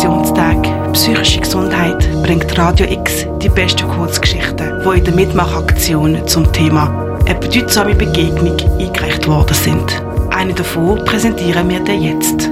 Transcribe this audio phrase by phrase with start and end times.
[0.00, 7.18] Weltdepressionstag Psychische Gesundheit bringt Radio X die besten Kurzgeschichten, die in der Mitmachaktion zum Thema
[7.26, 10.02] eine bedeutsame Begegnung eingereicht worden sind.
[10.30, 12.48] Eine davon präsentieren wir dir jetzt.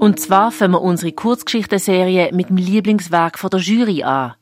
[0.00, 4.34] Und zwar fangen wir unsere Kurzgeschichtenserie mit dem Lieblingswerk von der Jury an.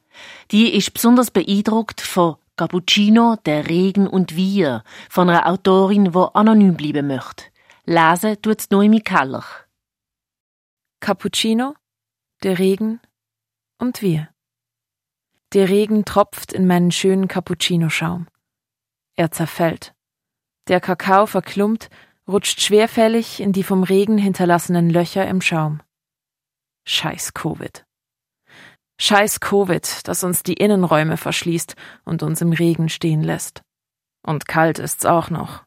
[0.50, 6.74] Die ist besonders beeindruckt von Cappuccino, der Regen und Wir von einer Autorin, die anonym
[6.74, 7.44] bleiben möchte.
[7.86, 9.44] Lesen tut Noemi Keller.
[11.02, 11.74] Cappuccino,
[12.44, 13.00] der Regen
[13.78, 14.28] und wir.
[15.52, 18.28] Der Regen tropft in meinen schönen Cappuccino-Schaum.
[19.16, 19.96] Er zerfällt.
[20.68, 21.90] Der Kakao verklumpt,
[22.28, 25.82] rutscht schwerfällig in die vom Regen hinterlassenen Löcher im Schaum.
[26.86, 27.84] Scheiß Covid.
[29.00, 31.74] Scheiß Covid, das uns die Innenräume verschließt
[32.04, 33.62] und uns im Regen stehen lässt.
[34.24, 35.64] Und kalt ist's auch noch.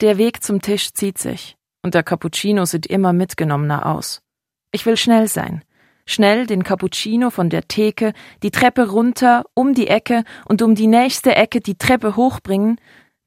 [0.00, 4.20] Der Weg zum Tisch zieht sich, und der Cappuccino sieht immer mitgenommener aus.
[4.72, 5.62] Ich will schnell sein.
[6.04, 10.88] Schnell den Cappuccino von der Theke, die Treppe runter, um die Ecke und um die
[10.88, 12.80] nächste Ecke die Treppe hochbringen,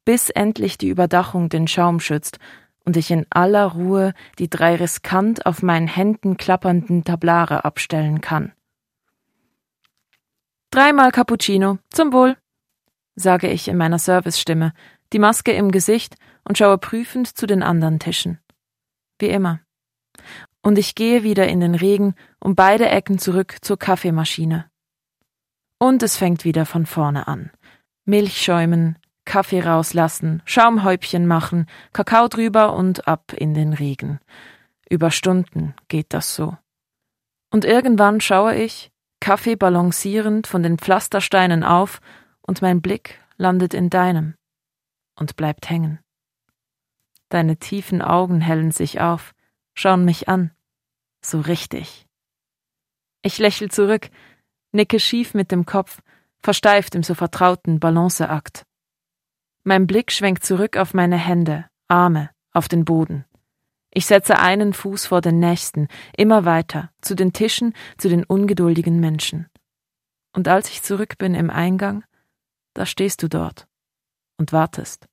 [0.04, 2.38] bis endlich die Überdachung den Schaum schützt
[2.84, 8.52] und ich in aller Ruhe die drei riskant auf meinen Händen klappernden Tablare abstellen kann.
[10.70, 12.36] Dreimal Cappuccino, zum Wohl,
[13.14, 14.74] sage ich in meiner Servicestimme,
[15.14, 18.39] die Maske im Gesicht und schaue prüfend zu den anderen Tischen.
[19.20, 19.60] Wie immer.
[20.62, 24.70] Und ich gehe wieder in den Regen um beide Ecken zurück zur Kaffeemaschine.
[25.78, 27.50] Und es fängt wieder von vorne an.
[28.04, 34.20] Milch schäumen, Kaffee rauslassen, Schaumhäubchen machen, Kakao drüber und ab in den Regen.
[34.88, 36.56] Über Stunden geht das so.
[37.50, 42.00] Und irgendwann schaue ich, Kaffee balancierend von den Pflastersteinen auf,
[42.42, 44.34] und mein Blick landet in deinem
[45.14, 46.00] und bleibt hängen.
[47.30, 49.34] Deine tiefen Augen hellen sich auf,
[49.72, 50.50] schauen mich an,
[51.22, 52.06] so richtig.
[53.22, 54.10] Ich lächel zurück,
[54.72, 56.02] nicke schief mit dem Kopf,
[56.42, 58.66] versteift im so vertrauten Balanceakt.
[59.62, 63.24] Mein Blick schwenkt zurück auf meine Hände, Arme, auf den Boden.
[63.92, 68.98] Ich setze einen Fuß vor den nächsten, immer weiter, zu den Tischen, zu den ungeduldigen
[68.98, 69.48] Menschen.
[70.32, 72.04] Und als ich zurück bin im Eingang,
[72.74, 73.68] da stehst du dort
[74.36, 75.06] und wartest.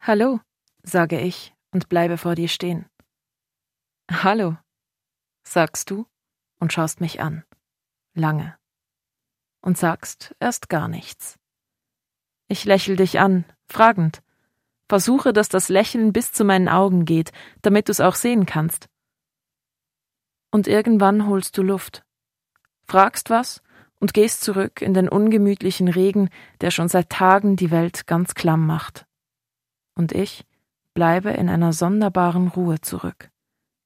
[0.00, 0.40] Hallo,
[0.82, 2.86] sage ich und bleibe vor dir stehen.
[4.10, 4.56] Hallo,
[5.42, 6.06] sagst du
[6.58, 7.44] und schaust mich an.
[8.14, 8.56] Lange.
[9.60, 11.38] Und sagst erst gar nichts.
[12.48, 14.22] Ich lächel dich an, fragend.
[14.88, 18.88] Versuche, dass das Lächeln bis zu meinen Augen geht, damit du's auch sehen kannst.
[20.50, 22.02] Und irgendwann holst du Luft.
[22.86, 23.62] Fragst was
[24.00, 26.30] und gehst zurück in den ungemütlichen Regen,
[26.62, 29.06] der schon seit Tagen die Welt ganz klamm macht.
[29.94, 30.46] Und ich
[30.98, 33.30] bleibe in einer sonderbaren Ruhe zurück.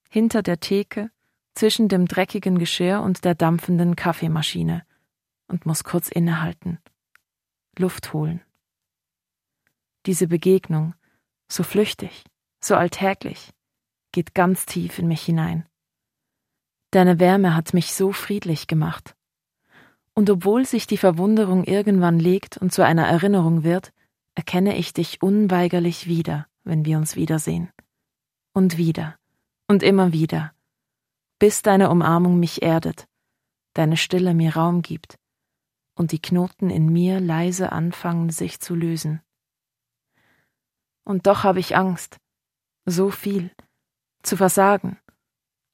[0.09, 1.11] Hinter der Theke,
[1.55, 4.83] zwischen dem dreckigen Geschirr und der dampfenden Kaffeemaschine
[5.47, 6.79] und muss kurz innehalten.
[7.77, 8.41] Luft holen.
[10.07, 10.95] Diese Begegnung,
[11.49, 12.25] so flüchtig,
[12.61, 13.51] so alltäglich,
[14.13, 15.67] geht ganz tief in mich hinein.
[16.93, 19.15] Deine Wärme hat mich so friedlich gemacht.
[20.15, 23.93] Und obwohl sich die Verwunderung irgendwann legt und zu einer Erinnerung wird,
[24.35, 27.71] erkenne ich dich unweigerlich wieder, wenn wir uns wiedersehen.
[28.53, 29.17] Und wieder.
[29.69, 30.53] Und immer wieder.
[31.39, 33.07] Bis deine Umarmung mich erdet,
[33.75, 35.19] deine Stille mir Raum gibt
[35.95, 39.21] und die Knoten in mir leise anfangen sich zu lösen.
[41.05, 42.19] Und doch habe ich Angst.
[42.85, 43.51] So viel.
[44.23, 44.99] Zu versagen.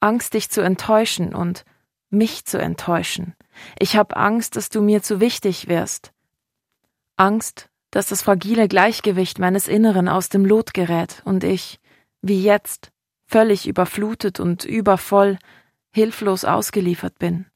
[0.00, 1.65] Angst, dich zu enttäuschen und
[2.10, 3.34] mich zu enttäuschen.
[3.78, 6.12] Ich habe Angst, dass du mir zu wichtig wirst.
[7.16, 11.81] Angst, dass das fragile Gleichgewicht meines Inneren aus dem Lot gerät und ich,
[12.21, 12.91] wie jetzt,
[13.26, 15.38] völlig überflutet und übervoll,
[15.93, 17.47] hilflos ausgeliefert bin.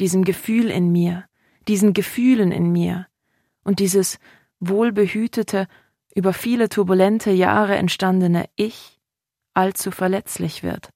[0.00, 1.24] Diesem Gefühl in mir,
[1.68, 3.06] diesen Gefühlen in mir
[3.64, 4.18] und dieses
[4.60, 5.66] wohlbehütete,
[6.14, 8.98] über viele turbulente Jahre entstandene Ich
[9.52, 10.90] allzu verletzlich wird.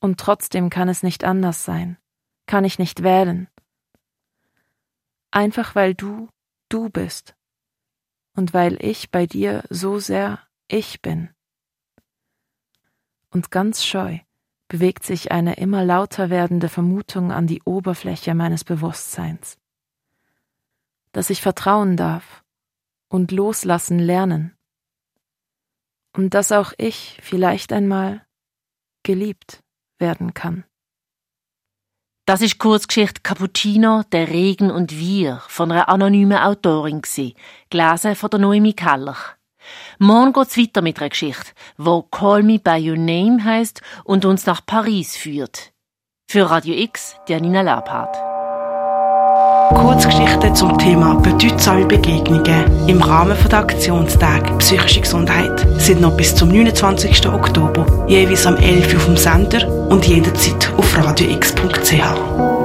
[0.00, 1.96] Und trotzdem kann es nicht anders sein,
[2.46, 3.48] kann ich nicht wählen.
[5.30, 6.28] Einfach weil du
[6.72, 7.34] du bist
[8.34, 11.30] und weil ich bei dir so sehr ich bin.
[13.30, 14.18] Und ganz scheu
[14.68, 19.58] bewegt sich eine immer lauter werdende Vermutung an die Oberfläche meines Bewusstseins,
[21.12, 22.42] dass ich vertrauen darf
[23.08, 24.56] und loslassen lernen.
[26.14, 28.26] Und dass auch ich vielleicht einmal
[29.02, 29.62] geliebt
[29.98, 30.64] werden kann.
[32.24, 37.34] Das ist Kurzgeschichte Cappuccino, der Regen und wir von einer anonymen Autorin gsi,
[37.68, 39.16] gelesen von der Noemi Keller.
[39.98, 44.46] Morgen geht's weiter mit einer Geschichte, wo Call Me By Your Name heißt und uns
[44.46, 45.72] nach Paris führt.
[46.30, 48.16] Für Radio X, Janina Labhardt.
[49.74, 56.50] Kurzgeschichten zum Thema bedeutsame Begegnungen im Rahmen der Aktionstag Psychische Gesundheit sind noch bis zum
[56.50, 57.26] 29.
[57.26, 62.61] Oktober jeweils am 11 Uhr auf dem Sender und jederzeit radiox.ch.